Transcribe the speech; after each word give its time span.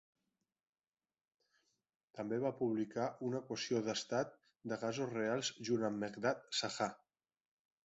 També 2.19 2.39
va 2.45 2.51
publicar 2.61 3.05
una 3.29 3.43
equació 3.45 3.83
d'estat 3.89 4.33
de 4.73 4.81
gasos 4.87 5.15
reals 5.19 5.53
junt 5.71 5.87
amb 5.93 6.05
Meghnad 6.07 6.45
Saha. 6.63 6.91